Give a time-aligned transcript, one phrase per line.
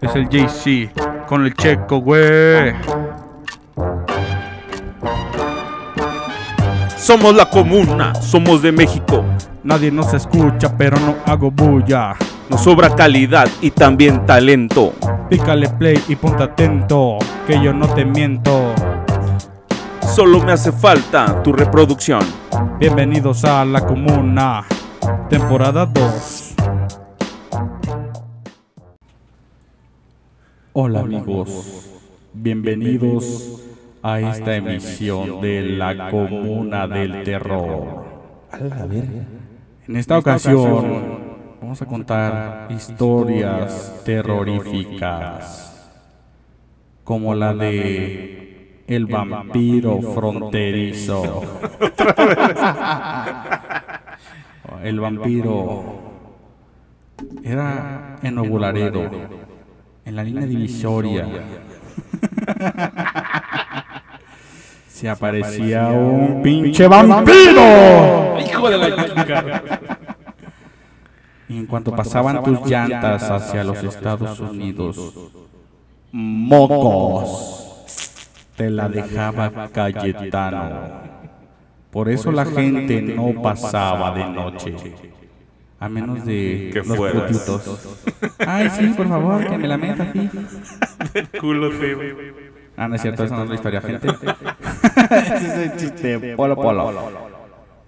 [0.00, 0.92] Es el JC
[1.26, 2.74] con el checo, güey.
[6.96, 9.24] Somos la comuna, somos de México.
[9.62, 12.14] Nadie nos escucha, pero no hago bulla.
[12.48, 14.92] Nos sobra calidad y también talento.
[15.28, 18.74] Pícale play y ponte atento, que yo no te miento.
[20.14, 22.22] Solo me hace falta tu reproducción.
[22.78, 24.64] Bienvenidos a la comuna,
[25.28, 26.45] temporada 2.
[30.78, 31.88] Hola amigos,
[32.34, 33.64] bienvenidos
[34.02, 38.04] a esta emisión de la comuna del terror.
[39.88, 45.96] En esta ocasión vamos a contar historias terroríficas,
[47.04, 51.40] como la de el vampiro fronterizo.
[54.82, 55.84] El vampiro
[57.42, 59.10] era en Nuevo Laredo,
[60.06, 61.26] en la línea divisoria.
[64.88, 68.38] Se aparecía un pinche vampiro.
[68.40, 69.70] Hijo de la
[71.48, 75.12] Y en cuanto pasaban tus llantas hacia los Estados Unidos,
[76.12, 77.84] mocos,
[78.56, 81.16] te la dejaba Cayetano.
[81.90, 84.74] Por eso la gente no pasaba de noche.
[85.78, 87.22] A menos de Que los fueras.
[87.24, 87.98] putitos.
[88.46, 90.30] Ay, sí, por favor, que me la meta, sí.
[91.40, 91.98] culo feo.
[92.76, 94.08] Ah, no es cierto, esa no es la historia, gente.
[94.08, 96.92] Ese es el chiste, polo polo.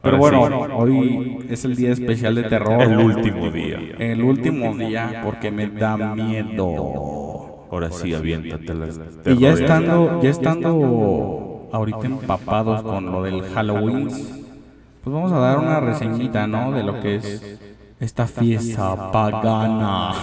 [0.03, 0.73] Pero bueno, sí.
[0.75, 2.83] hoy es el día especial de terror.
[2.83, 3.79] El último día.
[3.99, 7.67] El último día porque me da miedo.
[7.71, 14.09] Ahora sí, aviéntate las Y ya estando, ya estando ahorita empapados con lo del Halloween,
[14.09, 16.73] pues vamos a dar una reseñita, ¿no?
[16.73, 17.59] De lo que es
[18.01, 20.13] esta fiesta pagana.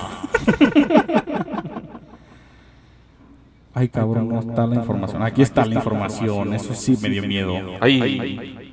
[3.73, 5.21] Ay, cabrón, no está la información.
[5.21, 7.57] Aquí está la información, eso sí me dio miedo.
[7.81, 8.65] Ay,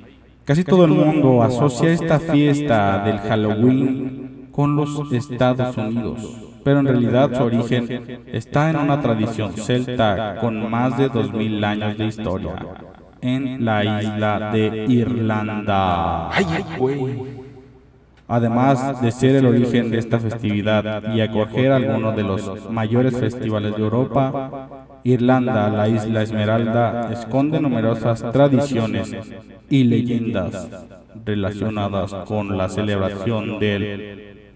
[0.45, 6.21] Casi todo el mundo asocia esta fiesta del Halloween con los Estados Unidos,
[6.65, 11.97] pero en realidad su origen está en una tradición celta con más de 2000 años
[11.97, 12.55] de historia
[13.21, 16.29] en la isla de Irlanda.
[18.27, 23.75] Además de ser el origen de esta festividad y acoger algunos de los mayores festivales
[23.75, 24.69] de Europa,
[25.03, 29.13] Irlanda, la isla Esmeralda, esconde numerosas tradiciones
[29.69, 30.69] y leyendas
[31.25, 34.49] relacionadas con la celebración del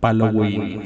[0.00, 0.82] Halloween.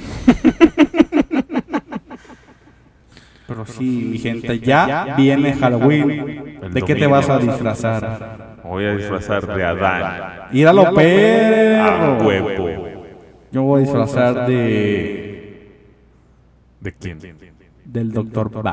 [3.46, 6.58] Pero sí, mi gente, ya viene Halloween.
[6.72, 8.45] ¿De qué te vas a disfrazar?
[8.66, 10.22] Voy a disfrazar de Adán.
[10.52, 12.18] Ir a lo A perro.
[12.26, 12.68] huevo.
[13.52, 15.72] Yo voy a disfrazar de
[16.80, 17.18] ¿De quién?
[17.84, 18.50] del doctor.
[18.50, 18.64] ¿Del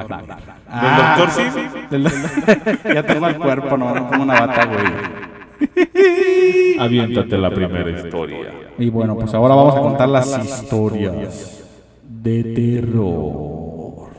[0.67, 1.67] Ah, doctor Simi?
[1.89, 2.03] del-
[2.93, 4.83] ya tengo el cuerpo, no, no pongo una bata, güey.
[6.79, 8.51] Aviéntate la primera historia.
[8.77, 11.63] Y bueno, pues ahora vamos a contar las historias
[12.03, 14.11] de terror.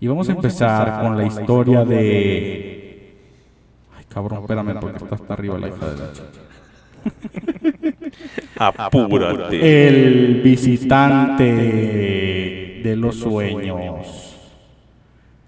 [0.00, 2.67] Y vamos a empezar con la historia de...
[4.12, 6.26] Cabrón, espérame, porque está hasta arriba la hija de la chica.
[8.56, 9.88] Apúrate.
[9.88, 11.44] El visitante
[12.82, 14.36] de los sueños.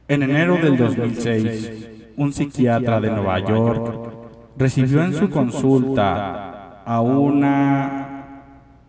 [0.09, 4.13] En enero del 2006, un psiquiatra de Nueva York
[4.57, 8.45] recibió en su consulta a una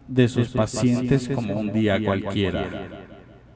[0.08, 2.88] de sus pacientes como un día cualquiera.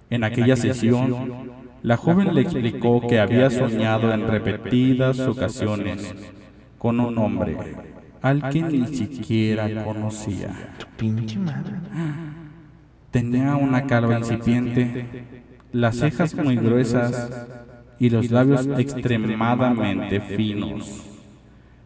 [0.09, 1.52] En aquella sesión,
[1.85, 6.16] la joven le explicó que había soñado en repetidas ocasiones
[6.79, 7.56] con un hombre
[8.23, 10.73] al que ni siquiera conocía.
[13.12, 15.06] Tenía una calva incipiente,
[15.73, 17.46] las cejas muy gruesas
[18.00, 21.06] y los labios extremadamente finos,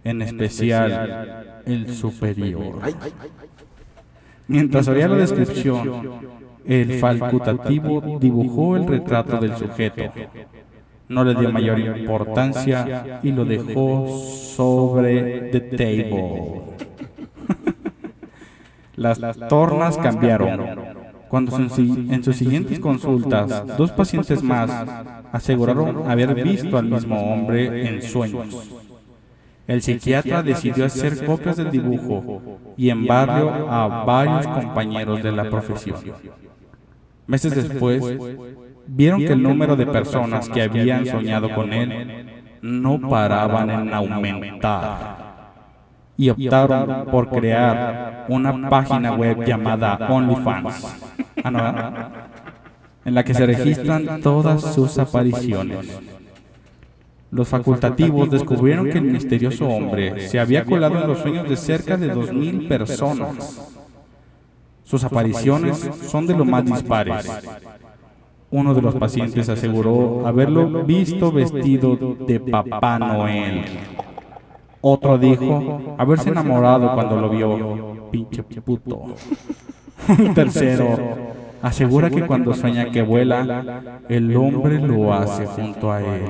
[0.06, 2.80] en especial el superior.
[4.48, 10.04] Mientras oía la descripción, el facultativo dibujó el retrato del sujeto.
[11.08, 16.62] No le dio mayor importancia y lo dejó sobre the table.
[18.96, 19.20] Las
[19.50, 21.00] tornas cambiaron.
[21.28, 24.70] Cuando en sus siguientes consultas, dos pacientes más
[25.32, 28.70] aseguraron haber visto al mismo hombre en sueños.
[29.66, 32.42] El psiquiatra decidió hacer copias del dibujo
[32.78, 35.98] y enviarlo a varios compañeros de la profesión.
[37.30, 38.04] Meses después,
[38.88, 42.26] vieron que el número de personas que habían soñado con él
[42.64, 45.30] no paraban en aumentar
[46.18, 50.98] y optaron por crear una página web llamada OnlyFans.
[51.44, 52.10] Ah.
[53.06, 56.00] En la que se registran todas sus apariciones.
[57.30, 61.96] Los facultativos descubrieron que el misterioso hombre se había colado en los sueños de cerca
[61.96, 63.79] de 2.000 personas.
[64.90, 67.30] Sus apariciones son de lo más dispares.
[68.50, 71.96] Uno de los pacientes aseguró haberlo visto vestido
[72.26, 73.66] de Papá Noel.
[74.82, 78.10] Otro dijo haberse enamorado cuando lo vio.
[78.10, 79.14] Pinche puto.
[80.08, 80.98] Un tercero
[81.62, 86.24] asegura que cuando sueña que vuela, el hombre lo hace junto a él.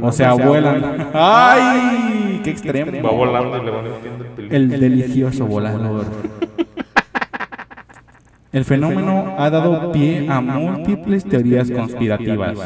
[0.00, 1.08] O sea, vuelan.
[1.12, 2.40] ¡Ay!
[2.42, 3.06] ¡Qué extremo!
[3.06, 4.56] Va volando y le van metiendo el pelito.
[4.56, 6.06] El delicioso volador.
[8.54, 12.56] El fenómeno ha dado pie a múltiples teorías conspirativas.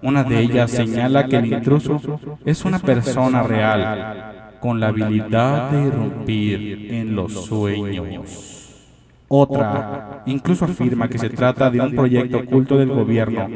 [0.00, 2.00] Una de ellas señala que el intruso
[2.46, 8.86] es una persona real, con la habilidad de irrumpir en los sueños.
[9.28, 13.46] Otra incluso afirma que se trata de un proyecto oculto del gobierno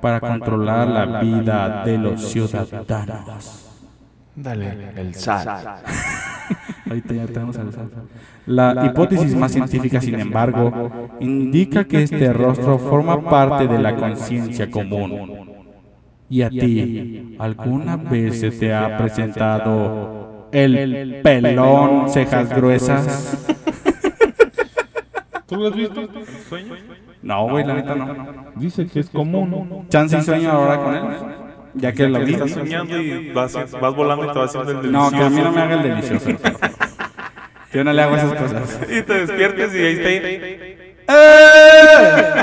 [0.00, 3.62] para controlar la vida de los ciudadanos.
[4.34, 5.82] Dale, el sal.
[6.88, 7.88] Ahorita ya tenemos al SAT.
[8.46, 14.70] La hipótesis más científica, sin embargo, indica que este rostro forma parte de la conciencia
[14.70, 15.56] común.
[16.28, 23.46] ¿Y a ti, alguna vez se te ha presentado el pelón cejas gruesas?
[25.46, 26.08] ¿Tú lo has visto?
[26.48, 26.74] ¿Sueño?
[27.22, 28.14] No, güey, la neta no.
[28.56, 29.86] Dice que es común.
[29.88, 31.45] ¿Chance y sueño ahora con él?
[31.76, 32.32] Ya que lo vi.
[32.34, 35.16] Estás soñando y vas, vas volando y te vas haciendo el No, delicioso.
[35.18, 36.30] que a mí no me haga el delicioso.
[37.72, 38.80] Yo no le hago esas cosas.
[38.88, 40.08] Y te despiertes y ahí está.
[41.08, 42.34] ¡Eh!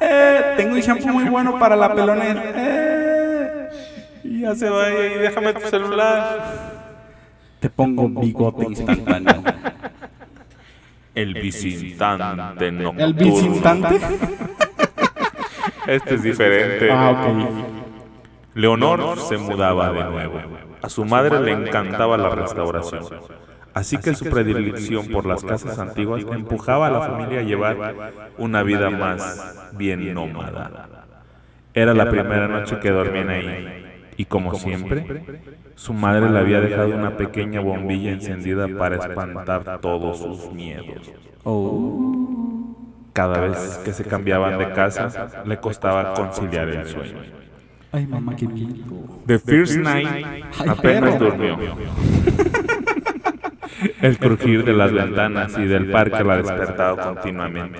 [0.00, 0.40] ¡Eh!
[0.56, 2.42] Tengo un shampoo muy bueno para la pelonera.
[2.56, 3.68] ¡Eh!
[4.24, 6.72] Y ya se va y déjame tu celular.
[7.60, 9.42] Te pongo bigote instantáneo.
[11.14, 13.04] El visitante nocturno.
[13.04, 14.00] ¿El visitante?
[15.86, 16.90] Este es diferente.
[16.90, 17.83] Ah, ok.
[18.54, 20.40] Leonor se mudaba de nuevo.
[20.82, 23.04] A su madre le encantaba la restauración.
[23.74, 28.62] Así que su predilección por las casas antiguas empujaba a la familia a llevar una
[28.62, 31.06] vida más bien nómada.
[31.74, 33.84] Era la primera noche que dormían ahí.
[34.16, 35.24] Y como siempre,
[35.74, 41.10] su madre le había dejado una pequeña bombilla encendida para espantar todos sus miedos.
[41.42, 42.76] Oh.
[43.12, 47.44] Cada vez que se cambiaban de casa, le costaba conciliar el sueño.
[47.94, 48.74] Ay, mamá, qué miedo.
[49.24, 50.26] The First Night
[50.66, 51.56] apenas durmió.
[54.02, 57.78] El crujir de las ventanas y del parque la despertaba continuamente.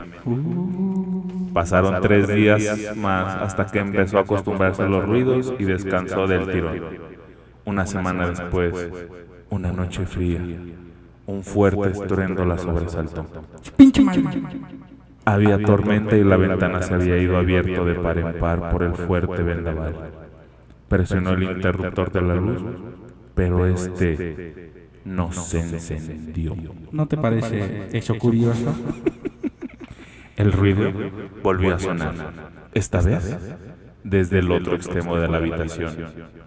[1.52, 6.46] Pasaron tres días más hasta que empezó a acostumbrarse a los ruidos y descansó del
[6.48, 6.80] tirón.
[7.64, 8.92] Una semana después,
[9.50, 10.40] una noche fría,
[11.26, 13.26] un fuerte estruendo la sobresaltó.
[13.76, 14.22] Pinche madre.
[15.24, 18.94] Había tormenta y la ventana se había ido abierto de par en par por el
[18.94, 20.12] fuerte vendaval.
[20.88, 22.62] Presionó el interruptor de la luz,
[23.34, 24.72] pero este
[25.04, 26.56] no se encendió.
[26.92, 28.74] ¿No te parece eso curioso?
[30.36, 30.92] El ruido
[31.44, 32.14] volvió a sonar.
[32.72, 33.38] Esta vez,
[34.02, 35.94] desde el otro extremo de la habitación.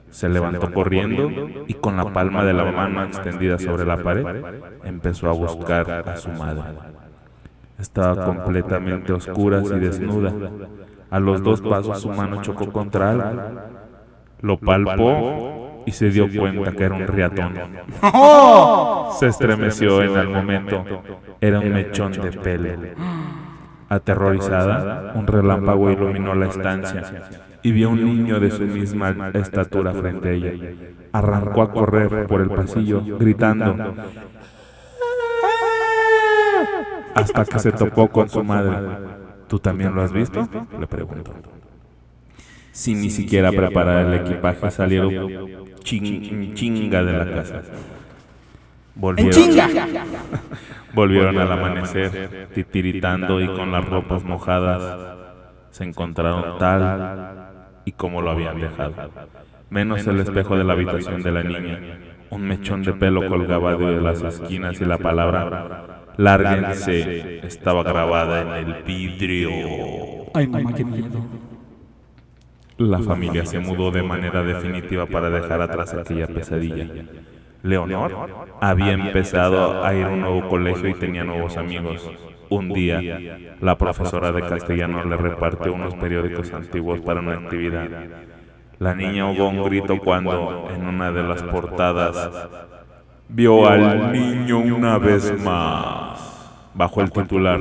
[0.09, 1.29] Se levantó corriendo
[1.67, 4.25] y con la palma de la mano extendida sobre la pared,
[4.83, 6.63] empezó a buscar a su madre.
[7.79, 10.33] Estaba completamente oscura y desnuda.
[11.09, 13.41] A los dos pasos su mano chocó contra algo.
[14.41, 17.53] Lo palpó y se dio cuenta que era un riatón.
[19.19, 20.83] Se estremeció en el momento.
[21.39, 22.69] Era un mechón de pelo.
[23.89, 27.03] Aterrorizada, un relámpago iluminó la estancia
[27.63, 30.53] y vio un niño de su misma estatura frente a ella.
[31.13, 33.95] Arrancó a correr por el pasillo, gritando,
[37.17, 38.75] hasta que se topó con su madre.
[39.47, 40.47] ¿Tú también lo has visto?
[40.79, 41.33] Le preguntó.
[42.71, 45.13] Sin ni siquiera preparar el equipaje, salieron
[45.83, 47.61] chin- chinga de la casa.
[48.95, 49.31] Volvieron,
[50.93, 55.17] volvieron al amanecer, titiritando y con las ropas mojadas.
[55.71, 58.93] Se encontraron tal y como lo habían dejado.
[59.69, 61.79] Menos el espejo de la habitación de la niña.
[62.29, 68.67] Un mechón de pelo colgaba de las esquinas y la palabra lárguense estaba grabada en
[68.67, 69.49] el vidrio.
[70.33, 71.25] Ay, mamá, qué miedo.
[72.77, 76.87] La familia se mudó de manera definitiva para dejar atrás aquella pesadilla.
[77.63, 78.29] Leonor
[78.61, 82.09] había empezado a ir a un nuevo colegio y tenía nuevos amigos.
[82.49, 83.19] Un día,
[83.59, 87.89] la profesora de castellano le repartió unos periódicos antiguos para una actividad.
[88.79, 92.29] La niña ahogó un grito cuando, en una de las portadas,
[93.29, 96.19] vio al niño una vez más.
[96.73, 97.59] bajo el titular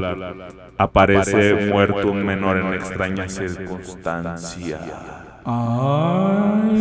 [0.78, 4.78] Aparece muerto un menor en extraña circunstancia.
[5.44, 6.78] Ay,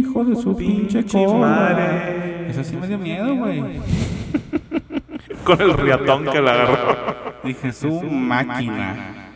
[0.00, 2.50] hijo de su pinche madre.
[2.50, 3.80] Eso sí me dio miedo, güey.
[5.44, 6.76] Con el riatón que la agarró.
[7.44, 9.30] Dije, su máquina.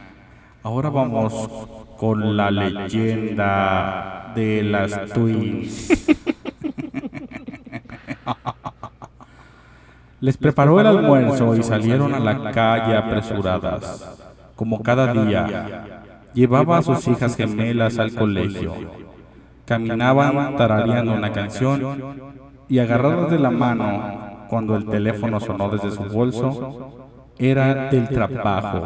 [0.62, 1.48] Ahora vamos
[1.96, 6.13] con la leyenda de las Twins.
[10.24, 14.24] Les preparó el almuerzo y salieron a la calle apresuradas,
[14.56, 15.84] como cada día.
[16.32, 18.72] Llevaba a sus hijas gemelas al colegio.
[19.66, 22.14] Caminaban tarareando una canción
[22.70, 28.82] y agarradas de la mano cuando el teléfono sonó desde su bolso, era del trabajo.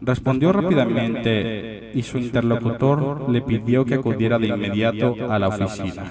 [0.00, 6.04] Respondió rápidamente y su interlocutor le pidió que acudiera de inmediato a la oficina.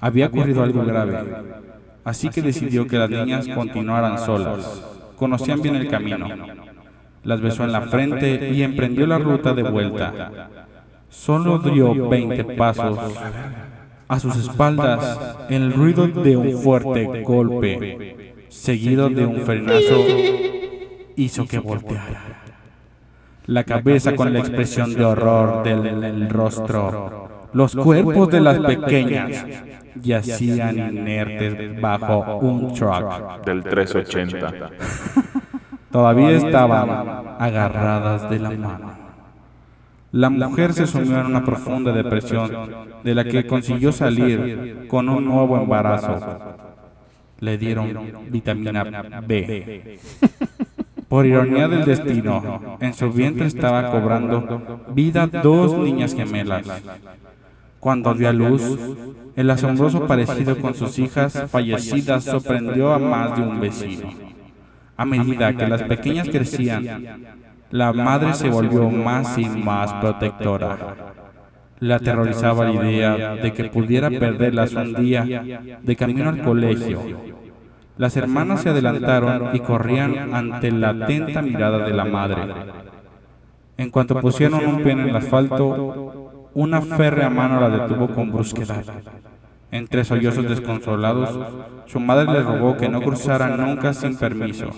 [0.00, 1.69] Había ocurrido algo grave
[2.10, 4.82] así que decidió que las niñas continuaran solas.
[5.16, 6.28] Conocían bien el camino.
[7.22, 10.48] Las besó en la frente y emprendió la ruta de vuelta.
[11.08, 12.98] Solo dio 20 pasos.
[14.08, 20.04] A sus espaldas, el ruido de un fuerte golpe, seguido de un frenazo,
[21.14, 22.42] hizo que volteara.
[23.46, 29.44] La cabeza con la expresión de horror del rostro, los cuerpos de las pequeñas
[30.02, 34.70] yacían inertes bajo un truck del 380.
[35.90, 36.88] Todavía estaban
[37.38, 39.10] agarradas de la mano.
[40.12, 42.50] La mujer se sumió en una profunda depresión
[43.04, 46.18] de la que consiguió salir con un nuevo embarazo.
[47.38, 47.96] Le dieron
[48.28, 48.84] vitamina
[49.26, 49.98] B.
[51.08, 56.66] Por ironía del destino, en su vientre estaba cobrando vida dos niñas gemelas.
[57.80, 58.78] Cuando dio a luz,
[59.36, 64.10] el asombroso parecido con sus hijas fallecidas sorprendió a más de un vecino.
[64.98, 66.84] A medida que las pequeñas crecían,
[67.70, 70.76] la madre se volvió más y más protectora.
[71.78, 75.24] Le aterrorizaba la idea de que pudiera perderlas un día
[75.82, 77.00] de camino al colegio.
[77.96, 82.42] Las hermanas se adelantaron y corrían ante la atenta mirada de la madre.
[83.78, 86.19] En cuanto pusieron un pie en el asfalto,
[86.54, 88.84] una férrea mano la detuvo con brusquedad.
[89.72, 91.38] Entre sollozos desconsolados,
[91.86, 94.70] su madre le rogó que no cruzara nunca sin permiso.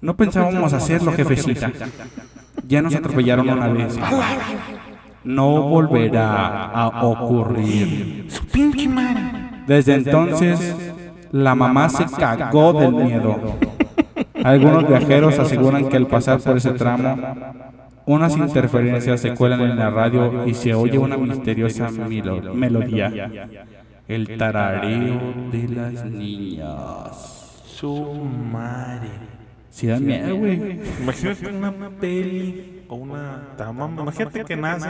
[0.00, 1.70] No pensábamos hacerlo, jefecita.
[2.66, 3.98] Ya nos atropellaron una vez.
[5.24, 8.28] No volverá a ocurrir.
[9.66, 10.74] Desde entonces,
[11.32, 13.36] la mamá se cagó del miedo.
[14.42, 17.16] Algunos viajeros aseguran que al pasar por ese tramo
[18.06, 23.30] unas interferencias se cuelan en la radio y se oye una misteriosa melodía.
[24.08, 27.62] El tarareo de las niñas.
[27.66, 28.14] Su
[28.50, 29.10] madre.
[29.70, 30.80] Si da miedo, güey.
[31.02, 33.42] Imagínate una peli o una.
[33.98, 34.88] Imagínate que nace.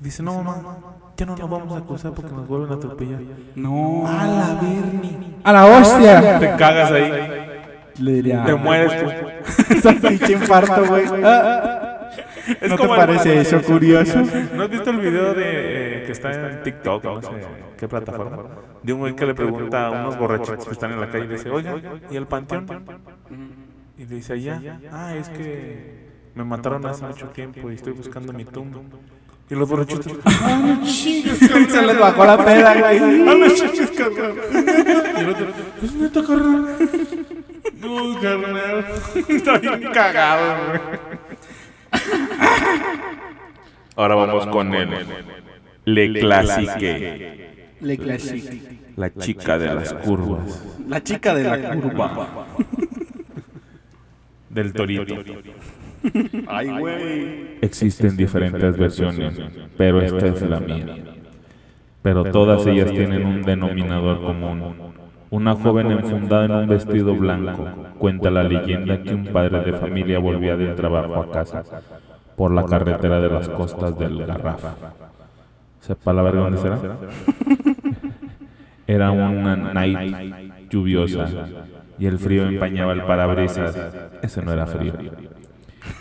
[0.00, 0.78] Dice, no, mamá,
[1.16, 3.20] ya no nos vamos a cruzar porque nos vuelven a atropellar.
[3.56, 4.06] No.
[4.06, 5.16] A la Bernie.
[5.42, 6.38] A la hostia.
[6.38, 7.10] Te cagas ahí.
[7.98, 8.44] Le diría.
[8.44, 9.72] Te mueres tú.
[9.74, 11.04] Esa pinche infarto, güey.
[12.68, 14.22] ¿No te parece eso curioso?
[14.54, 17.28] ¿No has visto el video de que está en TikTok, no sé
[17.76, 18.44] qué plataforma?
[18.82, 21.28] De un güey que le pregunta a unos borrachitos que están en la calle y
[21.28, 21.76] dice, oiga,
[22.10, 22.66] ¿y el panteón?
[23.98, 28.32] Y le dice, allá, ah, es que me mataron hace mucho tiempo y estoy buscando
[28.32, 28.80] mi tumba.
[29.50, 32.98] Y los borrachitos, ah, no chingues, Se les bajó la peda, güey.
[33.28, 34.34] Ah, no chingues, carnal.
[35.16, 35.46] Y el otro,
[35.80, 36.76] pues neta, carnal.
[37.80, 38.84] No, carnal.
[39.28, 41.27] Está bien cagado, güey.
[43.96, 44.88] Ahora vamos con el
[45.84, 47.58] Le Classique.
[47.80, 48.78] Le Classique.
[48.96, 50.64] La chica de las curvas.
[50.88, 52.46] La chica de la curva.
[54.50, 55.14] Del torito.
[56.46, 57.58] Ay, güey.
[57.60, 59.38] Existen diferentes versiones,
[59.76, 60.86] pero esta es la mía.
[62.02, 64.87] Pero todas ellas tienen un denominador común.
[65.30, 67.66] Una joven enfundada en un vestido blanco
[67.98, 71.62] cuenta la leyenda que un padre de familia volvía del trabajo a casa
[72.36, 74.64] por la carretera de las costas del Garraf.
[75.80, 76.78] ¿Sepa la verga dónde será?
[78.86, 81.26] Era una night lluviosa
[81.98, 83.78] y el frío empañaba el parabrisas.
[84.22, 84.94] Ese no era frío.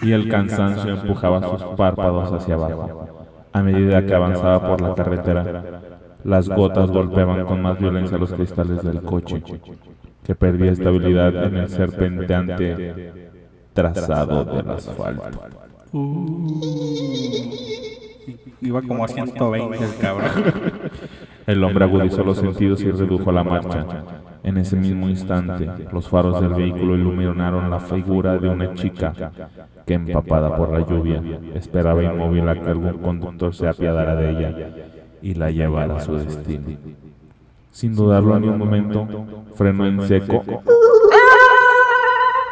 [0.02, 3.10] Y el cansancio empujaba sus párpados hacia abajo.
[3.52, 5.82] A medida que avanzaba por la carretera,
[6.28, 9.42] las gotas golpeaban con más violencia los cristales del coche,
[10.26, 13.14] que perdía estabilidad en el serpenteante
[13.74, 15.40] trazado del asfalto.
[18.60, 20.32] Iba como a 120 el cabrón.
[21.48, 23.86] El hombre agudizó los sentidos y redujo la marcha.
[24.44, 29.14] En ese mismo instante, los faros del vehículo iluminaron la figura de una chica
[29.86, 31.22] que, empapada por la lluvia,
[31.56, 36.16] esperaba inmóvil a que algún conductor se apiadara de ella y la llevara a su
[36.16, 36.78] destino.
[37.72, 39.08] Sin dudarlo ni un momento,
[39.56, 40.44] frenó en seco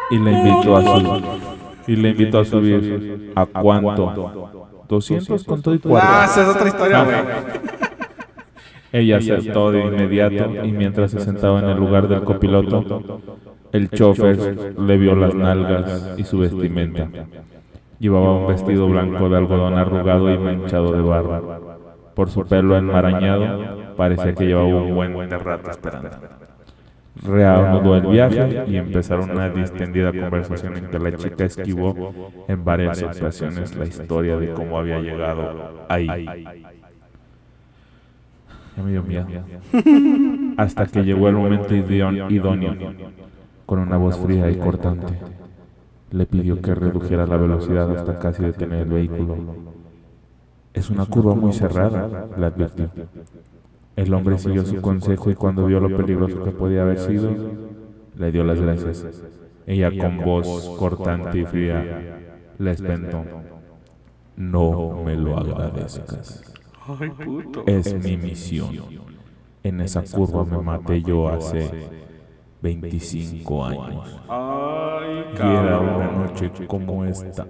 [0.09, 1.23] y le invitó a subir.
[1.87, 3.33] Y le invitó a subir.
[3.35, 4.51] ¿A cuánto?
[4.87, 6.23] 200 con todo y cuerda.
[6.23, 7.17] Ah, esa es otra historia, güey.
[8.91, 13.21] Ella aceptó de inmediato y mientras se sentaba en el lugar del copiloto,
[13.73, 17.09] el chofer le vio las nalgas y su vestimenta.
[17.99, 21.74] Llevaba un vestido blanco de algodón arrugado y manchado de barro.
[22.15, 26.09] Por su pelo enmarañado, parecía que llevaba un buen rato esperando.
[27.23, 32.13] Reanudó el viaje y empezaron una distendida conversación en que la chica esquivó
[32.47, 36.07] en varias ocasiones la historia de cómo había llegado ahí.
[38.77, 39.27] Ya me dio miedo.
[40.57, 42.75] Hasta que llegó el momento idón- idóneo,
[43.65, 45.13] con una voz fría y cortante.
[46.11, 49.37] Le pidió que redujera la velocidad hasta casi detener el vehículo.
[50.75, 52.91] Es una curva muy cerrada, le advirtió.
[53.95, 57.31] El hombre siguió su consejo y cuando vio lo peligroso que podía haber sido,
[58.17, 59.23] le dio las gracias.
[59.65, 62.19] Ella con voz cortante y fría
[62.57, 63.23] le espentó.
[64.35, 66.43] No me lo agradezcas.
[67.65, 68.75] Es mi misión.
[69.63, 71.71] En esa curva me maté yo hace
[72.61, 74.21] 25 años.
[75.35, 77.47] Y era una noche como esta.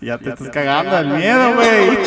[0.00, 1.98] Ya te estás cagando el miedo, güey.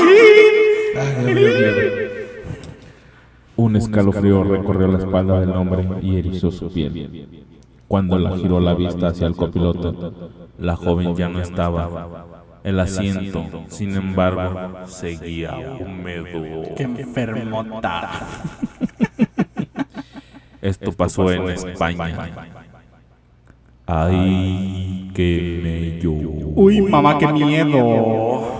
[3.55, 7.27] Un escalofrío recorrió la espalda del hombre y erizó su piel.
[7.87, 12.25] Cuando la giró la vista hacia el copiloto, la joven ya no estaba.
[12.63, 16.73] El asiento, sin embargo, seguía húmedo.
[16.75, 18.09] Qué enfermota.
[20.61, 22.31] Esto pasó en España.
[23.85, 26.42] Ay, que me yo.
[26.55, 28.51] Uy, mamá, qué miedo.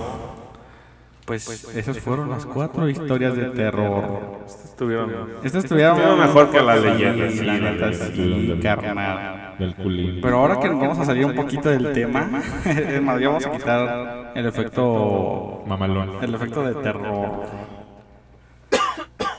[1.25, 4.43] Pues esas fueron las cuatro historias de terror.
[4.45, 5.11] Estuvieron.
[5.43, 9.55] Estas estuvieron mejor que las leyendas, la neta, sí, carnal.
[9.57, 10.19] Del culín.
[10.21, 13.45] Pero ahora que nos vamos a salir un poquito del tema, es más, ya vamos
[13.45, 16.23] a quitar el efecto, Mamalón.
[16.23, 17.43] el efecto de terror.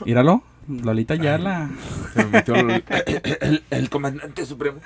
[0.05, 1.69] Míralo, Lolita Yala.
[2.13, 2.83] Se me metió el,
[3.41, 4.79] el- el comandante supremo.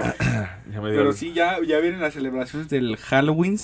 [0.72, 3.56] ya me dio Pero el- sí, ya, ya vienen las celebraciones del Halloween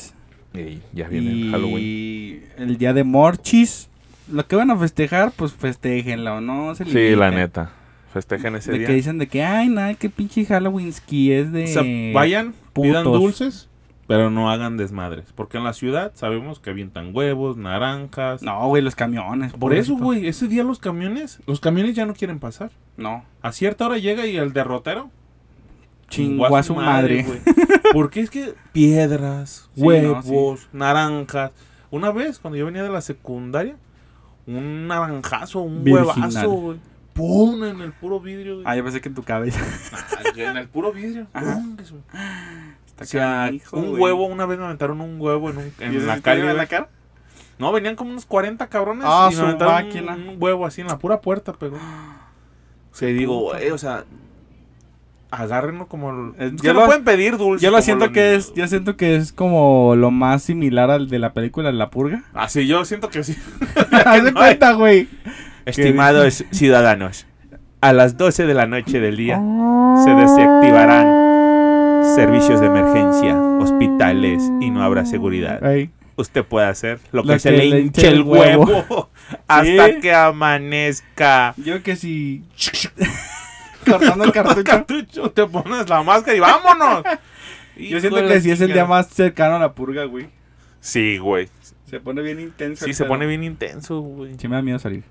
[0.54, 2.44] Ey, ya viene y el Halloween.
[2.58, 3.88] el día de Morchis.
[4.32, 6.74] Lo que van a festejar, pues festéjenlo, ¿no?
[6.74, 7.70] Se Sí, la neta.
[8.12, 8.86] Festejen ese De día.
[8.86, 11.64] que dicen de que, ay, nada, que pinche Halloween ski es de.
[11.64, 11.82] O sea,
[12.14, 13.68] vayan, pidan dulces,
[14.06, 15.26] pero no hagan desmadres.
[15.34, 18.42] Porque en la ciudad sabemos que avientan huevos, naranjas.
[18.42, 19.52] No, güey, los camiones.
[19.52, 20.04] Por eso, pobrecito.
[20.04, 22.70] güey, ese día los camiones, los camiones ya no quieren pasar.
[22.96, 23.24] No.
[23.42, 25.10] A cierta hora llega y el derrotero
[26.08, 27.22] Chingó a su madre.
[27.24, 27.40] güey.
[27.92, 31.50] Porque es que piedras, Sí, no, huevos, naranjas.
[31.90, 33.76] Una vez, cuando yo venía de la secundaria,
[34.46, 36.16] un naranjazo, un Virginal.
[36.16, 36.78] huevazo, güey.
[37.12, 37.64] ¡Pum!
[37.64, 38.54] En el puro vidrio.
[38.56, 38.64] güey.
[38.68, 39.60] Ah, yo pensé que en tu cabeza.
[40.36, 41.26] en el puro vidrio.
[41.32, 44.02] Está O sea, canijo, un güey.
[44.02, 46.48] huevo, una vez me aventaron un huevo en, un, en ¿Y eso la calle.
[46.50, 46.88] en la cara?
[47.58, 50.88] No, venían como unos 40 cabrones Ah, y me aventaron un, un huevo así en
[50.88, 51.76] la pura puerta, pero...
[52.92, 54.04] O sea, digo, eh, o sea,
[55.30, 56.32] agárrenlo como...
[56.38, 57.62] Es- lo- pueden pedir dulces.
[57.62, 58.48] Yo lo siento que niños.
[58.48, 62.22] es, yo siento que es como lo más similar al de la película La Purga.
[62.34, 63.36] Ah, sí, yo siento que sí.
[64.04, 65.08] Haz de cuenta, güey.
[65.64, 67.26] Estimados ciudadanos,
[67.80, 69.40] a las 12 de la noche del día
[70.04, 71.24] se desactivarán
[72.14, 75.60] servicios de emergencia, hospitales y no habrá seguridad.
[76.18, 79.10] Usted puede hacer lo que Lo se que le le hinche el huevo
[79.48, 80.00] hasta Sí.
[80.00, 81.52] que amanezca.
[81.58, 82.42] Yo que si
[83.90, 84.64] cortando el cartucho.
[84.64, 87.04] Cartucho, te pones la máscara y vámonos.
[87.76, 90.28] Yo siento que sí es el día más cercano a la purga, güey.
[90.80, 91.48] Sí, güey.
[91.86, 92.84] Se pone bien intenso.
[92.84, 93.12] Sí, se pedo.
[93.12, 94.36] pone bien intenso, güey.
[94.38, 95.04] Sí me da miedo salir.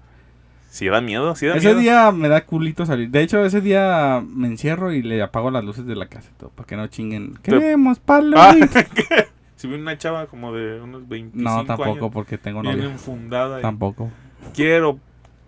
[0.69, 1.79] Sí, da miedo, sí da Ese miedo.
[1.79, 3.09] día me da culito salir.
[3.09, 6.37] De hecho, ese día me encierro y le apago las luces de la casa y
[6.37, 7.35] todo, para que no chinguen.
[7.41, 8.37] Queremos palo.
[8.37, 8.53] Ah,
[9.55, 12.91] Si vi una chava como de unos 25 no, tampoco, años, porque tengo bien novia.
[12.91, 13.59] enfundada.
[13.59, 14.11] y, Tampoco.
[14.53, 14.99] Quiero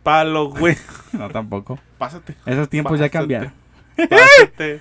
[0.07, 0.77] palo, güey.
[1.11, 1.77] No, tampoco.
[1.97, 3.51] Pásate, Esos tiempos ya cambiaron.
[3.97, 4.79] pásate.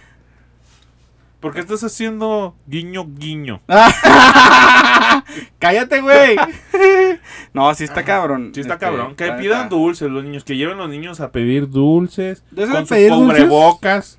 [1.40, 3.60] ¿Por qué estás haciendo guiño, guiño?
[5.58, 6.36] ¡Cállate, güey!
[7.52, 8.52] no, sí está cabrón.
[8.54, 9.16] Sí está Este, cabrón.
[9.16, 10.44] Que pidan dulces los niños.
[10.44, 12.44] Que lleven los niños a pedir dulces.
[12.52, 13.44] ¿De eso de Con su pedir dulces?
[13.44, 14.18] cubrebocas.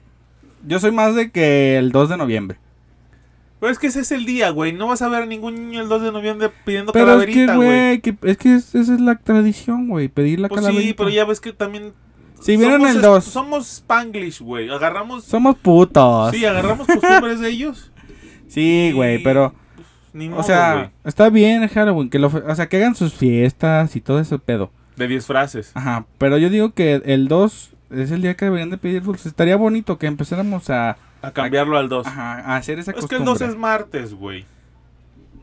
[0.65, 2.57] Yo soy más de que el 2 de noviembre.
[3.59, 4.71] Pero es que ese es el día, güey.
[4.73, 7.55] No vas a ver a ningún niño el 2 de noviembre pidiendo Pero es calaverita,
[7.55, 7.67] güey.
[7.67, 10.87] güey, que- es que es- esa es la tradición, güey, pedir la Pues calaverita.
[10.89, 11.93] sí, pero ya ves que también.
[12.39, 14.69] Si vieron el es- 2, Somos Spanglish, güey.
[14.69, 15.23] Agarramos.
[15.23, 16.31] somos putos.
[16.35, 17.91] Sí, agarramos costumbres de ellos.
[18.47, 19.53] Sí, güey, Y- pero,
[20.13, 20.89] Ni modo, o sea, güey.
[21.03, 24.39] está bien el Halloween, que lo, o sea, que hagan sus fiestas y todo ese
[24.39, 24.71] pedo.
[24.95, 25.71] De 10 frases.
[25.73, 29.25] Ajá, pero yo digo que el 2 es el día que deberían de pedir dulces.
[29.27, 32.05] Estaría bonito que empezáramos a, A cambiarlo al 2.
[32.07, 33.17] ajá, a hacer esa Es que costumbre.
[33.19, 34.45] el 2 es martes, güey.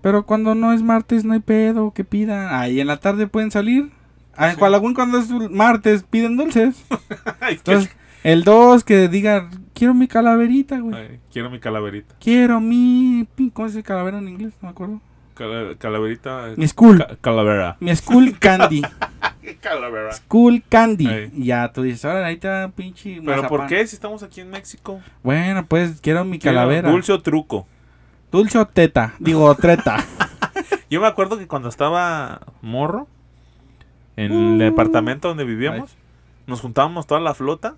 [0.02, 2.54] Pero cuando no es martes no hay pedo, que pidan.
[2.54, 3.90] Ahí en la tarde pueden salir.
[4.36, 4.58] Ah, en Sí.
[4.94, 6.84] Cuando es martes piden dulces.
[7.40, 7.90] Que- Entonces,
[8.22, 10.94] el 2 que diga, quiero mi calaverita, güey.
[10.94, 12.14] Ay, quiero mi calaverita.
[12.20, 13.26] Quiero mi...
[13.52, 14.52] ¿Cómo se dice calavera en inglés?
[14.60, 15.00] No me acuerdo.
[15.34, 16.48] Cala- calaverita.
[16.56, 16.98] Mi school.
[16.98, 17.76] ca- calavera.
[17.80, 18.82] Mi school candy.
[19.60, 20.12] Calavera.
[20.12, 21.30] School candy.
[21.34, 23.68] Y ya tú dices, ahora ahí está pinche ¿Pero por mazapán".
[23.68, 25.00] qué si estamos aquí en México?
[25.22, 26.90] Bueno, pues quiero mi Quiero calavera.
[26.90, 27.66] Dulce o truco.
[28.32, 29.14] Dulce o teta.
[29.18, 30.04] Digo, treta.
[30.90, 33.08] Yo me acuerdo que cuando estaba morro,
[34.16, 34.58] en el Uh.
[34.58, 35.96] departamento donde vivíamos,
[36.46, 37.74] nos juntábamos toda la flota.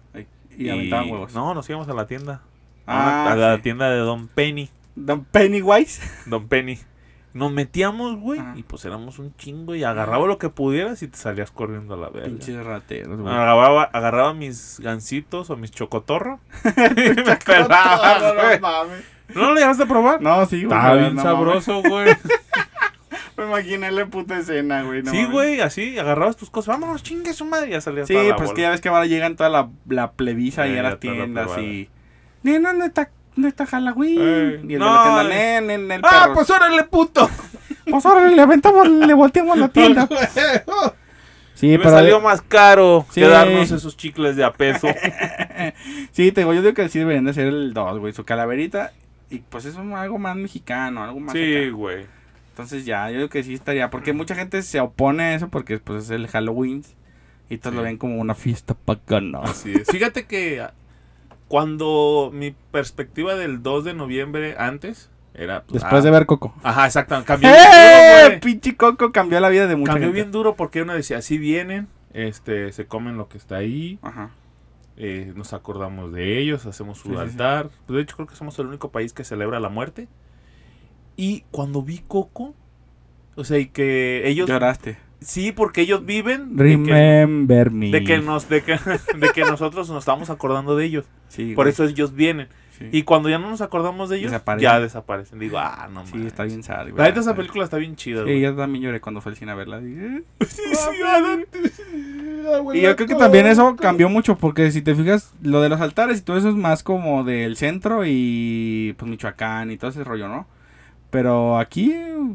[0.59, 1.35] y aventaban huevos.
[1.35, 2.41] No, nos íbamos a la tienda.
[2.87, 4.71] A, Ah, una- a la tienda de Don Penny.
[4.95, 6.01] Don Pennywise.
[6.27, 6.79] Don Penny.
[7.37, 11.19] Nos metíamos, güey, y pues éramos un chingo y agarraba lo que pudieras y te
[11.19, 12.29] salías corriendo a la verga.
[12.29, 13.33] Pinches rateros, güey.
[13.35, 16.41] Agarraba, agarraba mis gancitos o mis chocotorros.
[16.65, 19.01] y me pelaba, güey.
[19.35, 20.23] ¿No lo llegaste a probar?
[20.23, 20.79] No, sí, güey.
[20.79, 22.15] No, bien no sabroso, güey.
[23.37, 25.03] Me imaginé la puta escena, güey.
[25.03, 25.31] no sí, mames.
[25.33, 26.79] güey, así, agarrabas tus cosas.
[26.81, 27.69] Vámonos, chingue su madre.
[27.69, 28.55] y Ya salías Sí, pues bola.
[28.55, 31.59] que ya ves que ahora llegan toda la, la plebisa y Eh, a las tiendas
[31.59, 31.91] y...
[32.43, 34.19] Nena, ¿dónde está, dónde está Halloween?
[34.21, 35.25] Eh, y el no, de la tienda,
[35.61, 36.35] nen, nen, el ¡Ah, perro.
[36.35, 37.31] pues órale, puto!
[37.89, 40.09] Pues ahora le aventamos, le volteamos la tienda.
[41.55, 41.91] Sí, me pero...
[41.91, 43.21] salió más caro Sí.
[43.23, 44.89] que darnos esos chicles de a peso.
[46.13, 48.13] Sí, te digo, yo digo que sí deberían de ser el 2, güey.
[48.13, 48.93] Su calaverita.
[49.31, 52.05] Y pues es un- algo más mexicano, algo más sí, güey.
[52.51, 53.89] Entonces ya, yo digo que sí estaría.
[53.89, 56.85] Porque mucha gente se opone a eso porque pues es el Halloween.
[57.49, 57.77] Y todos Sí.
[57.79, 59.41] lo ven como una fiesta pagana.
[59.45, 59.87] Así es.
[59.89, 60.63] Fíjate que
[61.49, 65.63] cuando mi perspectiva del 2 de noviembre antes era...
[65.65, 66.55] pues, Después ah, de ver Coco.
[66.63, 67.27] Ajá, exactamente.
[67.33, 68.29] Cambió ¡Eh!
[68.29, 68.41] duro.
[68.41, 70.21] Pinche Coco cambió la vida de mucha Cambió gente.
[70.23, 74.31] bien duro porque uno decía, así vienen, este, se comen lo que está ahí, Ajá.
[74.97, 77.21] eh, nos acordamos de ellos, hacemos su Sí, sí, sí.
[77.23, 77.71] altar.
[77.89, 80.09] De hecho, creo que somos el único país que celebra la muerte.
[81.17, 82.55] Y cuando vi Coco,
[83.37, 84.49] o sea, y que ellos...
[84.49, 84.99] Lloraste.
[85.21, 87.91] Sí, porque ellos viven de que, Remember me.
[87.91, 88.73] de que nos, de que,
[89.19, 91.07] de que nosotros nos estamos acordando de ellos.
[91.29, 92.49] Sí, Por güey, eso ellos vienen.
[92.79, 92.87] sí.
[92.93, 94.63] Y cuando ya no nos acordamos de ellos, Desaparecen.
[94.63, 95.39] ya desaparecen.
[95.39, 96.27] Digo, ah, no Sí, mames.
[96.29, 96.97] está bien sad, güey.
[96.99, 98.41] La neta, esa película está bien chida, Sí, güey.
[98.43, 99.81] yo también lloré cuando fue al cine a verla.
[99.81, 100.23] Dije, "Eh".
[100.47, 101.59] Sí, sí, adelante.
[102.75, 105.81] Y yo creo que también eso cambió mucho porque si te fijas, lo de los
[105.81, 110.05] altares y todo eso es más como del centro y pues Michoacán y todo ese
[110.05, 110.47] rollo, ¿no?
[111.17, 111.95] Pero aquí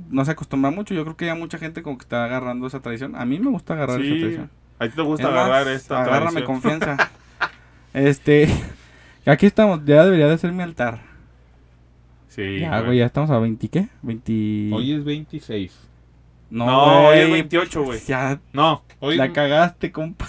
[0.10, 0.96] no se acostumbra mucho.
[0.96, 3.16] Yo creo que ya mucha gente como que está agarrando esa tradición.
[3.16, 4.50] A mí me gusta agarrar esa Sí, tradición.
[4.80, 6.62] a ti te gusta Es más, agarrar esta Agárrame tradición.
[6.80, 7.12] confianza.
[7.94, 8.48] este,
[9.28, 9.82] aquí estamos.
[9.86, 11.00] Ya debería de ser mi altar.
[12.28, 12.98] Sí, ya, güey.
[12.98, 13.88] ya estamos a 20, ¿qué?
[14.02, 14.72] 20...
[14.74, 15.78] Hoy es 26.
[16.50, 18.00] no, No, hoy es güey, 28, güey.
[18.08, 20.28] Ya No, Hoy la cagaste, compa.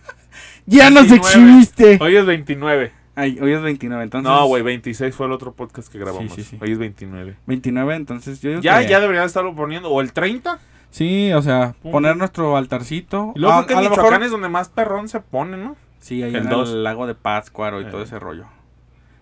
[0.66, 1.16] ya nos 29.
[1.16, 1.98] exhibiste.
[2.04, 2.92] hoy es 29.
[3.18, 4.30] Ay, hoy es 29, entonces...
[4.30, 6.32] No, güey, 26 fue el otro podcast que grabamos.
[6.34, 6.58] Sí, sí, sí.
[6.62, 7.36] Hoy es 29.
[7.46, 9.90] 29, entonces yo Ya, que- ya deberían estarlo poniendo.
[9.90, 10.58] O el 30.
[10.90, 11.90] Sí, o sea, Pum.
[11.92, 13.32] poner nuestro altarcito.
[13.34, 15.76] Y luego Ah, que en lo Michoacán mejor- es donde más perrón se pone, ¿no?
[15.98, 16.70] Sí, ahí el en dos.
[16.70, 17.88] el lago de Pátzcuaro y Eh.
[17.90, 18.46] todo ese rollo.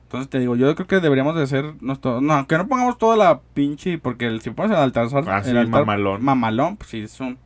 [0.03, 2.21] Entonces te digo, yo creo que deberíamos de hacer nuestro...
[2.21, 3.99] No, que no pongamos toda la pinche...
[3.99, 5.09] Porque el, si pones el altar...
[5.27, 6.23] Ah, sí, el altar mamalón.
[6.23, 7.39] Mamalón, pues sí, es un...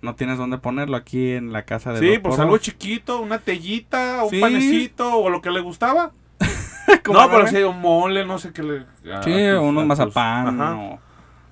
[0.00, 4.22] No tienes dónde ponerlo aquí en la casa de Sí, pues algo chiquito, una tellita,
[4.24, 4.40] un Sí.
[4.40, 6.12] panecito o lo que le gustaba.
[7.12, 7.48] No, pero ver.
[7.48, 8.78] sí, un mole, no sé qué le.
[9.12, 10.98] a Sí, tus- unos a tus- mazapán o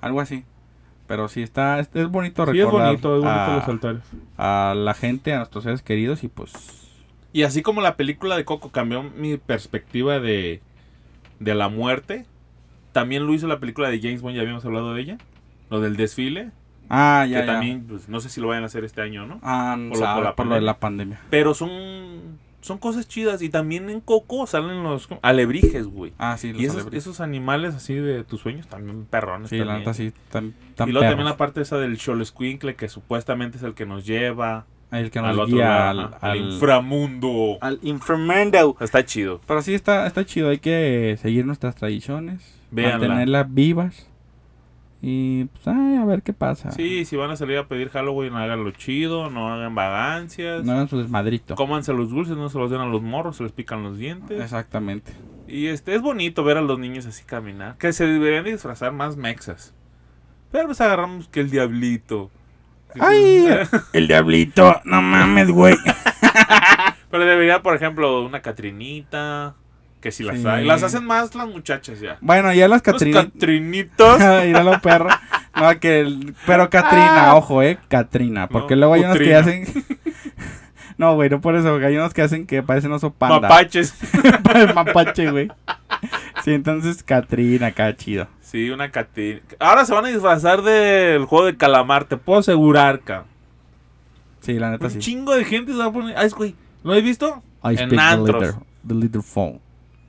[0.01, 0.43] algo así.
[1.07, 1.79] Pero sí, está...
[1.79, 4.01] Es, es bonito Sí, es recordar bonito, es bonito a, los altares.
[4.37, 6.53] a la gente, a nuestros seres queridos y pues...
[7.33, 10.61] Y así como la película de Coco cambió mi perspectiva de,
[11.39, 12.25] de la muerte,
[12.91, 15.17] también lo hizo la película de James Bond, ya habíamos hablado de ella.
[15.69, 16.51] Lo del desfile,
[16.89, 17.53] Ah, ya, que ya.
[17.53, 19.39] también, pues, no sé si lo vayan a hacer este año, ¿no?
[19.43, 20.65] Ah, no Por lo- sabe, por la por lo de pandemia.
[20.73, 21.19] la pandemia.
[21.29, 21.69] Pero son,
[22.61, 26.13] son cosas chidas y también en Coco salen los alebrijes, güey.
[26.17, 29.49] Ah, sí, los Y esos, esos animales así de tus sueños también perrones.
[29.49, 29.79] Sí, la también.
[29.79, 33.63] neta sí, tan, tan Y luego también la parte esa del Xolescuincle que supuestamente es
[33.63, 36.37] el que nos lleva El que al nos otro guía lado, al, ajá, al al,
[36.51, 37.57] inframundo.
[37.61, 38.75] al inframundo.
[38.79, 39.41] Está chido.
[39.47, 42.97] Pero sí está, está chido, hay que seguir nuestras tradiciones, Véanla.
[42.99, 44.07] mantenerlas vivas
[45.01, 46.71] y pues ay, a ver qué pasa.
[46.71, 50.65] Sí, si van a salir a pedir Halloween, háganlo chido, no hagan vagancias.
[50.65, 51.55] No hagan su desmadrito.
[51.55, 54.41] Cómanse los dulces, no se los den a los morros, se les pican los dientes.
[54.41, 55.13] Exactamente.
[55.47, 57.77] Y este es bonito ver a los niños así caminar.
[57.77, 59.73] Que se deberían disfrazar más mexas.
[60.51, 62.31] Pero pues agarramos que el diablito.
[62.99, 63.47] ¡Ay!
[63.93, 65.75] El diablito, no mames, güey.
[67.11, 69.55] Pero debería, por ejemplo, una Catrinita.
[70.01, 70.47] Que si las Sí.
[70.47, 70.65] hay.
[70.65, 72.17] Las hacen más las muchachas ya.
[72.21, 73.25] Bueno, ya las Los Catrinas.
[73.25, 74.19] Catrinitos.
[74.45, 75.09] Míralo, perro.
[75.55, 77.79] No, que el- Pero Catrina, ojo, eh.
[77.87, 78.47] Catrina.
[78.47, 79.65] Porque No, luego hay unos que hacen.
[80.97, 81.75] No, güey, no por eso.
[81.75, 83.41] Hay unos que hacen que parecen oso panda.
[83.41, 83.93] Mapaches.
[84.75, 85.47] Mapache, güey.
[86.43, 88.27] Sí, entonces Catrina, acá chido.
[88.41, 89.41] Sí, una Catrina.
[89.59, 92.05] Ahora se van a disfrazar del juego de calamar.
[92.05, 93.27] Te puedo asegurar, cabrón.
[94.41, 94.97] Sí, la neta Un sí.
[94.99, 96.17] chingo de gente se va a poner.
[96.17, 96.55] Ay, güey.
[96.83, 97.43] ¿Lo has visto?
[97.63, 98.55] I en antros.
[98.87, 99.59] the leader phone.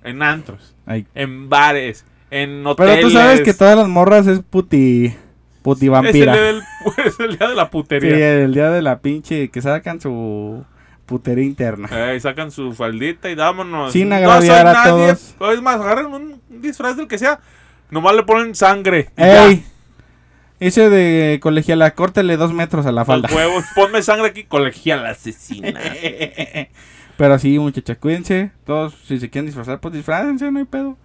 [0.05, 0.75] En antros.
[0.87, 1.07] Ay.
[1.15, 2.05] En bares.
[2.31, 2.97] En hoteles.
[2.97, 5.15] Pero tú sabes que todas las morras es puti.
[5.63, 6.37] Puti Es el, vampira.
[6.37, 6.63] del-
[7.05, 8.35] es el día de la Sí, putería.
[8.43, 10.65] el día de la pinche que sacan su
[11.07, 11.89] putería interna.
[11.91, 13.93] Eh, sacan su faldita y vámonos.
[13.93, 15.15] Sin No agraviar soy a nadie.
[15.39, 15.55] todos.
[15.55, 17.41] Es más, agarren un disfraz del que sea.
[17.91, 19.09] Nomás le ponen sangre.
[19.17, 19.65] ¡Ey!
[20.61, 23.29] Ese de colegiala, córtele dos metros a la falda.
[23.29, 23.65] Los huevos.
[23.75, 24.45] Ponme sangre aquí.
[24.45, 25.81] Colegial asesina.
[27.19, 28.53] Pero sí, muchachas, cuídense.
[28.65, 30.97] Todos, si se quieren disfrazar, pues disfrácense, no hay pedo.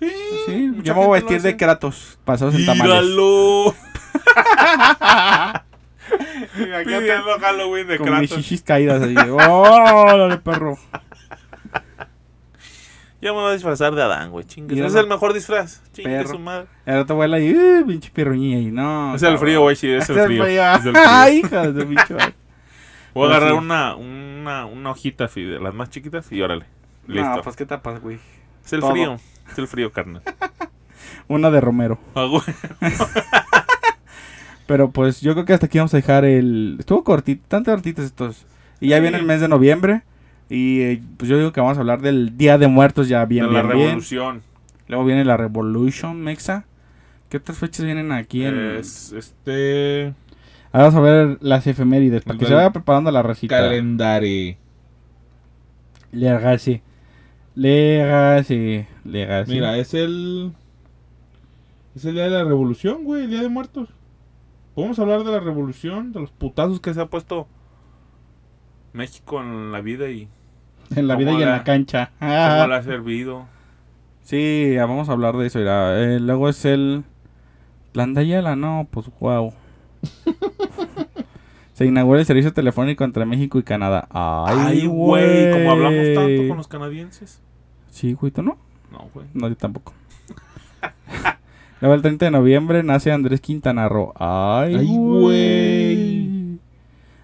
[0.00, 0.10] Sí,
[0.46, 1.56] Sí, yo me voy a vestir de.
[1.56, 3.04] Kratos, pasados en tamales.
[3.04, 3.74] Míralo.
[6.56, 8.36] Pidiendo Halloween de Con mis Kratos.
[8.44, 9.14] chichis caídas ahí.
[9.30, 10.78] ¡Órale, perro!
[13.22, 14.46] Yo me voy a disfrazar de Adán, güey.
[14.46, 14.82] Chingue.
[14.84, 15.82] Es el mejor disfraz.
[15.92, 16.66] Chingue su madre.
[16.86, 18.70] El otro vuela ahí, ¡uh, pinche pirruñilla ahí!
[18.72, 19.14] No.
[19.14, 19.76] Es el frío, güey.
[19.76, 20.46] Sí, es el frío.
[20.46, 21.04] Es el frío.
[21.06, 22.14] ¡Ay, hija de pinche.
[23.14, 23.58] Voy a agarrar sí.
[23.58, 26.64] una, una, una hojita así de las más chiquitas y órale.
[27.06, 27.28] Listo.
[27.36, 28.18] No, pues qué tapas, güey.
[28.64, 28.90] es el todo.
[28.92, 29.16] frío.
[29.50, 30.22] Es el frío, carnal.
[31.28, 31.98] Una de Romero.
[32.14, 32.42] Ah, güey.
[34.66, 36.76] Pero pues yo creo que hasta aquí vamos a dejar el...
[36.78, 38.46] Estuvo cortito, tanto cortitos estos.
[38.80, 39.02] Y ya Sí.
[39.02, 40.02] viene el mes de noviembre.
[40.48, 43.46] Y eh, pues yo digo que vamos a hablar del Día de Muertos ya bien,
[43.46, 43.86] de la bien, bien.
[43.88, 44.42] revolución.
[44.88, 46.64] Luego viene la Revolution, Mexa.
[47.28, 48.76] ¿Qué otras fechas vienen aquí en...?
[48.76, 50.14] Es este.
[50.72, 53.56] Ahora vamos a ver las efemérides, para que se vaya preparando la recita.
[53.58, 54.56] Calendario.
[56.12, 56.82] Legacy.
[57.54, 58.86] Legacy.
[59.04, 59.52] Legacy.
[59.52, 60.52] Mira, es el.
[61.94, 63.88] Es el día de la revolución, güey, el día de muertos.
[64.74, 67.48] Podemos hablar de la revolución, de los Putazos que se ha puesto
[68.92, 70.28] México en la vida y
[70.94, 72.12] en la vida y ¿Cómo en la- la cancha.
[72.20, 73.46] cómo le ha servido.
[74.22, 75.58] sí, ya vamos a hablar de eso.
[75.58, 76.00] mira.
[76.00, 77.02] Eh, luego es el...
[77.92, 79.52] Plan de Ayala, no, pues wow.
[81.80, 84.06] Se inaugura el servicio telefónico entre México y Canadá.
[84.10, 85.50] Ay, güey.
[85.50, 87.40] Como hablamos tanto con los canadienses.
[87.88, 88.58] Sí, güey, ¿tú no?
[88.92, 89.24] No, güey.
[89.32, 89.94] No, yo tampoco.
[91.80, 94.12] Luego el 30 de noviembre nace Andrés Quintana Roo.
[94.16, 96.58] Ay, güey.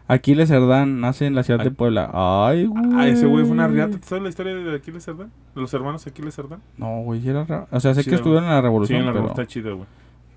[0.08, 1.70] Aquiles Cerdán nace en la ciudad de.
[1.70, 2.10] Puebla.
[2.14, 2.82] Ay, güey.
[2.94, 3.98] Ah, ese güey fue una riata.
[3.98, 5.30] ¿Tú sabes la historia de Aquiles Cerdán?
[5.54, 6.60] De los hermanos Aquiles Cerdán.
[6.78, 7.68] No, güey, sí era raro.
[7.70, 9.22] O sea, sé Sí, que estuvieron en la Sí, revolución, en la pero...
[9.24, 9.88] revolución está chido, güey.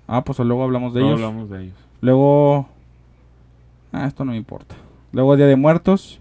[0.06, 1.20] Ah, pues luego hablamos de No ellos.
[1.22, 1.76] hablamos de ellos.
[2.02, 2.68] Luego...
[3.92, 4.74] Ah, esto no me importa.
[5.12, 6.20] Luego Día de Muertos.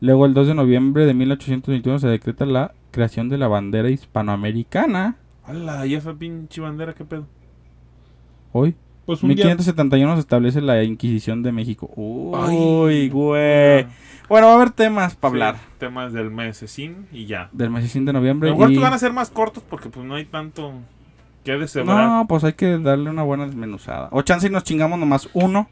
[0.00, 5.16] Luego el 2 de noviembre de 1821 se decreta la creación de la bandera hispanoamericana.
[5.46, 5.86] ¡Hala!
[5.86, 7.26] ¿Y esa pinche bandera qué pedo?
[8.52, 8.74] Hoy.
[9.06, 9.44] Pues un día.
[9.44, 11.90] 1571 se establece la Inquisición de México.
[12.34, 12.56] Ay.
[12.56, 13.86] Uy, güey.
[14.28, 15.54] Bueno, va a haber temas para hablar.
[15.56, 17.50] Sí, temas del mesecín y ya.
[17.52, 18.48] Del mesecín de A noviembre.
[18.50, 20.72] lo mejor y- van a ser más cortos porque pues no hay tanto
[21.44, 22.08] que deshebrar.
[22.08, 24.08] No, pues hay que darle una buena desmenuzada.
[24.12, 25.68] O chance y nos chingamos nomás uno.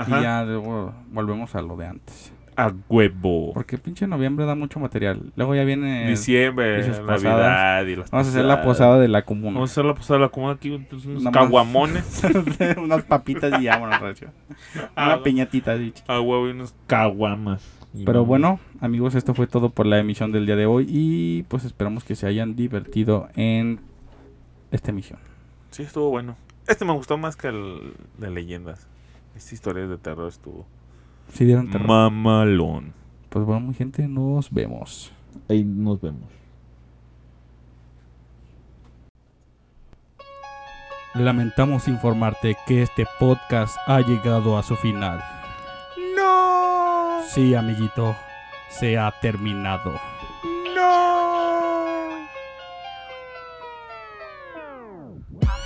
[0.00, 0.18] Ajá.
[0.20, 2.32] Y ya luego volvemos a lo de antes.
[2.56, 3.52] A huevo.
[3.54, 5.32] Porque pinche noviembre da mucho material.
[5.36, 6.08] Luego ya viene...
[6.10, 7.88] Diciembre, Navidad posadas.
[7.88, 9.54] y las Vamos a hacer la posada de la comuna.
[9.54, 12.22] Vamos a hacer la posada de la comuna aquí, pues, unos caguamones.
[12.76, 14.28] Unas papitas y ya, bueno, recio.
[14.94, 15.86] Ah, Una piñatita así.
[15.92, 16.12] chiquita.
[16.14, 17.62] A huevo y unos caguamas.
[18.04, 20.86] Pero no- bueno, amigos, esto fue todo por la emisión del día de hoy.
[20.88, 23.80] Y pues esperamos que se hayan divertido en
[24.70, 25.18] esta emisión.
[25.70, 26.36] Sí, estuvo bueno.
[26.68, 28.86] Este me gustó más que el de leyendas.
[29.36, 30.66] Esta historia de terror estuvo.
[31.32, 31.86] Si dieron terror.
[31.86, 32.92] Mamalón.
[33.28, 35.12] Pues bueno, mi gente, nos vemos.
[35.48, 36.28] Ahí nos vemos.
[41.14, 45.22] Lamentamos informarte que este podcast ha llegado a su final.
[46.16, 47.20] ¡No!
[47.28, 48.14] Sí, amiguito,
[48.68, 49.92] se ha terminado.
[50.74, 51.80] ¡No!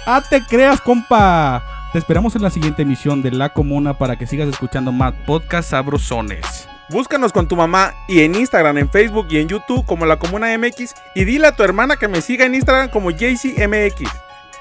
[0.07, 1.63] ¡Ah, te creas, compa!
[1.95, 5.71] Te esperamos en la siguiente emisión de La Comuna para que sigas escuchando más podcasts
[5.71, 6.69] sabrosones.
[6.91, 10.59] Búscanos con tu mamá y en Instagram, en Facebook y en YouTube como La Comuna
[10.59, 14.11] MX y dile a tu hermana que me siga en Instagram como JCMX.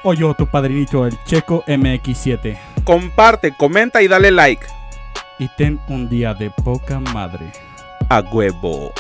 [0.04, 2.56] O yo, tu padrinito, el Checo MX7.
[2.84, 4.67] Comparte, comenta y dale like.
[5.39, 7.52] Y ten un día de poca madre.
[8.10, 8.93] A huevo.